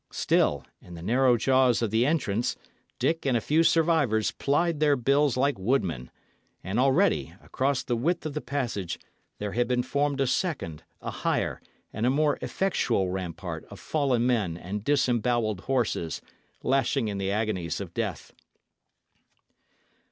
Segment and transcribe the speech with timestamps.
[0.11, 2.57] Still, in the narrow jaws of the entrance,
[2.97, 6.09] Dick and a few survivors plied their bills like woodmen;
[6.63, 8.97] and already, across the width of the passage,
[9.37, 11.61] there had been formed a second, a higher,
[11.93, 16.19] and a more effectual rampart of fallen men and disembowelled horses,
[16.63, 18.33] lashing in the agonies of death.